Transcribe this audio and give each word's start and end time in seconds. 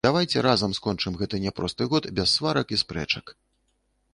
Давайце 0.05 0.37
разам 0.45 0.71
скончым 0.77 1.17
гэты 1.19 1.39
няпросты 1.43 1.83
год 1.91 2.07
без 2.21 2.33
сварак 2.39 2.67
і 2.79 2.81
спрэчак. 2.85 3.25